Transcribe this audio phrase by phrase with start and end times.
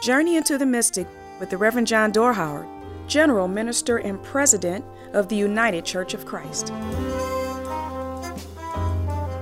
[0.00, 1.06] Journey into the Mystic
[1.38, 2.66] with the Reverend John Dorhauer,
[3.06, 4.82] General Minister and President
[5.12, 6.72] of the United Church of Christ.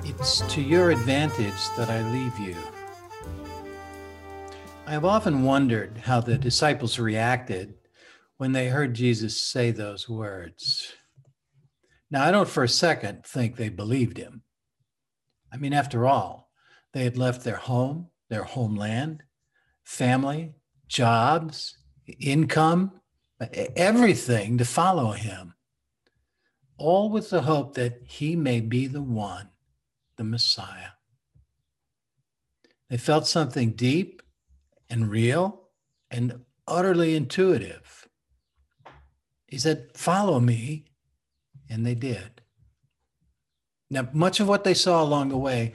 [0.05, 2.57] It's to your advantage that I leave you.
[4.85, 7.75] I have often wondered how the disciples reacted
[8.37, 10.93] when they heard Jesus say those words.
[12.11, 14.43] Now, I don't for a second think they believed him.
[15.53, 16.51] I mean, after all,
[16.95, 19.23] they had left their home, their homeland,
[19.89, 20.53] family,
[20.87, 21.79] jobs,
[22.21, 22.93] income,
[23.75, 25.55] everything to follow him,
[26.77, 29.49] all with the hope that he may be the one,
[30.19, 30.91] the Messiah.
[32.91, 34.23] They felt something deep
[34.91, 35.69] and real
[36.11, 38.07] and utterly intuitive.
[39.47, 40.85] He said, Follow me.
[41.71, 42.43] And they did.
[43.91, 45.73] Now, much of what they saw along the way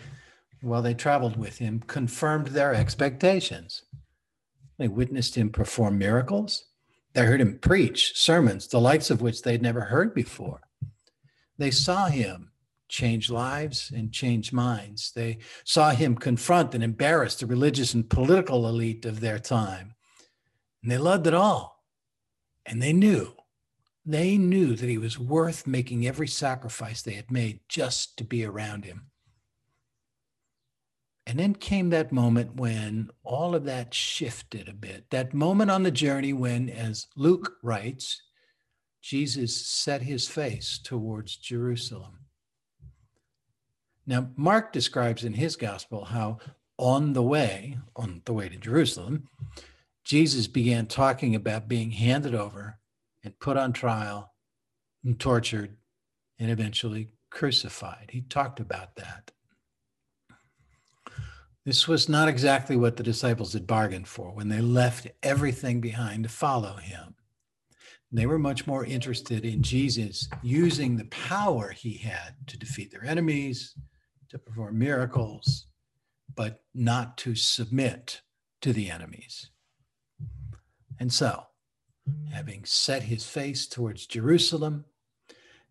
[0.61, 3.83] while they traveled with him confirmed their expectations.
[4.77, 6.65] They witnessed him perform miracles.
[7.13, 10.61] They heard him preach sermons, the likes of which they'd never heard before.
[11.57, 12.51] They saw him
[12.89, 15.11] change lives and change minds.
[15.15, 19.95] They saw him confront and embarrass the religious and political elite of their time.
[20.81, 21.83] And they loved it all.
[22.65, 23.33] And they knew,
[24.05, 28.45] they knew that he was worth making every sacrifice they had made just to be
[28.45, 29.07] around him.
[31.33, 35.09] And then came that moment when all of that shifted a bit.
[35.09, 38.21] That moment on the journey when, as Luke writes,
[39.01, 42.27] Jesus set his face towards Jerusalem.
[44.05, 46.37] Now, Mark describes in his gospel how
[46.77, 49.27] on the way, on the way to Jerusalem,
[50.05, 52.77] Jesus began talking about being handed over
[53.23, 54.31] and put on trial
[55.03, 55.77] and tortured
[56.37, 58.11] and eventually crucified.
[58.11, 59.31] He talked about that.
[61.65, 66.23] This was not exactly what the disciples had bargained for when they left everything behind
[66.23, 67.15] to follow him.
[68.11, 73.05] They were much more interested in Jesus using the power he had to defeat their
[73.05, 73.75] enemies,
[74.29, 75.67] to perform miracles,
[76.35, 78.21] but not to submit
[78.61, 79.49] to the enemies.
[80.99, 81.43] And so,
[82.31, 84.85] having set his face towards Jerusalem,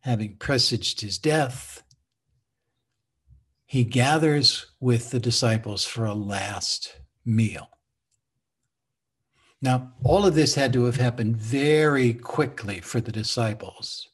[0.01, 1.83] having presaged his death,
[3.73, 7.71] he gathers with the disciples for a last meal.
[9.63, 14.11] Now, all of this had to have happened very quickly for the disciples.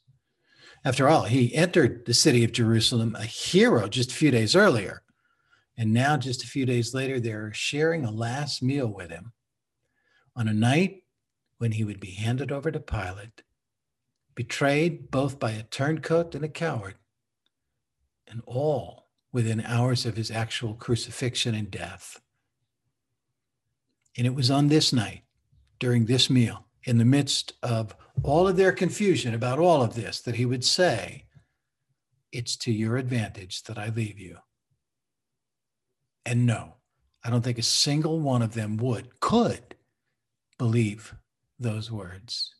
[0.85, 5.01] After all, he entered the city of Jerusalem a hero just a few days earlier.
[5.77, 9.33] And now, just a few days later, they're sharing a last meal with him
[10.37, 11.03] on a night
[11.57, 13.43] when he would be handed over to Pilate,
[14.35, 16.95] betrayed both by a turncoat and a coward,
[18.25, 22.19] and all within hours of his actual crucifixion and death.
[24.17, 25.21] And it was on this night,
[25.79, 30.19] during this meal, in the midst of all of their confusion about all of this,
[30.21, 31.25] that he would say,
[32.31, 34.37] It's to your advantage that I leave you.
[36.25, 36.75] And no,
[37.23, 39.75] I don't think a single one of them would, could
[40.57, 41.15] believe
[41.59, 42.55] those words.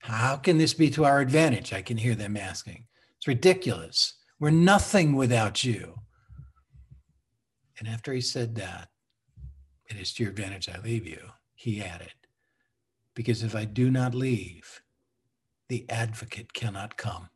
[0.00, 1.72] How can this be to our advantage?
[1.72, 2.86] I can hear them asking.
[3.16, 4.14] It's ridiculous.
[4.38, 6.00] We're nothing without you.
[7.78, 8.88] And after he said that,
[9.88, 11.20] it is to your advantage I leave you,
[11.54, 12.14] he added,
[13.14, 14.80] because if I do not leave,
[15.68, 17.28] the advocate cannot come.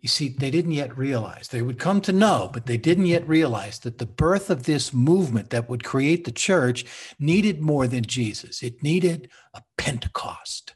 [0.00, 3.28] You see, they didn't yet realize, they would come to know, but they didn't yet
[3.28, 6.86] realize that the birth of this movement that would create the church
[7.18, 8.62] needed more than Jesus.
[8.62, 10.74] It needed a Pentecost,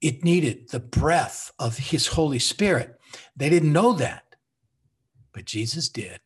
[0.00, 2.95] it needed the breath of his Holy Spirit.
[3.36, 4.36] They didn't know that,
[5.32, 6.20] but Jesus did.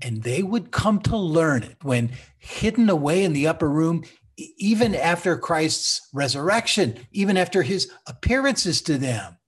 [0.00, 4.04] And they would come to learn it when hidden away in the upper room,
[4.36, 9.38] even after Christ's resurrection, even after his appearances to them.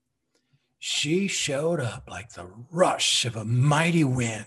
[0.78, 4.46] She showed up like the rush of a mighty wind.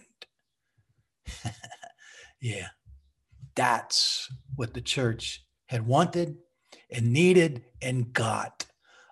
[2.41, 2.69] yeah,
[3.55, 6.37] that's what the church had wanted
[6.89, 8.65] and needed and got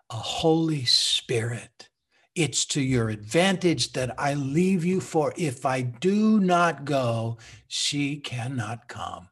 [0.10, 1.90] a Holy Spirit
[2.36, 7.38] it's to your advantage that I leave you, for if I do not go,
[7.68, 9.28] she cannot come.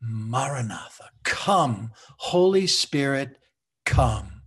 [0.00, 3.38] Maranatha, come, Holy Spirit,
[3.86, 4.42] come.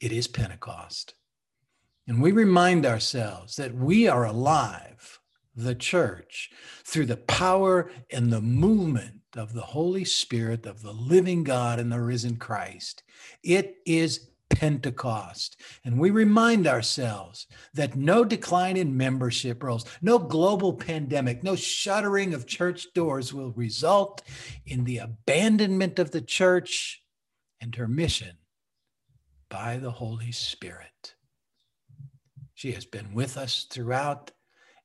[0.00, 1.14] It is Pentecost.
[2.06, 5.20] And we remind ourselves that we are alive,
[5.54, 6.50] the church,
[6.84, 11.92] through the power and the movement of the Holy Spirit, of the living God and
[11.92, 13.02] the risen Christ.
[13.42, 15.60] It is Pentecost.
[15.84, 22.34] And we remind ourselves that no decline in membership rolls, no global pandemic, no shuttering
[22.34, 24.22] of church doors will result
[24.66, 27.02] in the abandonment of the church
[27.60, 28.38] and her mission
[29.48, 31.14] by the Holy Spirit.
[32.54, 34.32] She has been with us throughout,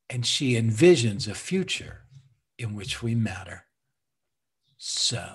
[0.10, 2.01] and she envisions a future
[2.57, 3.65] in which we matter.
[4.77, 5.33] So,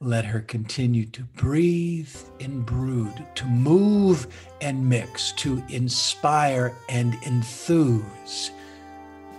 [0.00, 4.26] let her continue to breathe and brood, to move
[4.60, 8.50] and mix, to inspire and enthuse.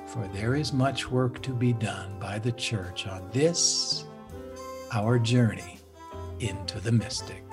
[0.08, 4.06] For there is much work to be done by the church on this,
[4.92, 5.80] our journey
[6.40, 7.44] into the mystic.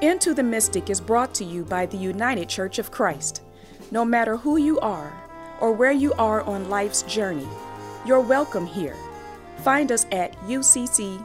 [0.00, 3.40] Into the Mystic is brought to you by the United Church of Christ.
[3.90, 5.12] No matter who you are
[5.60, 7.48] or where you are on life's journey,
[8.04, 8.96] you're welcome here.
[9.58, 11.24] Find us at ucc.org.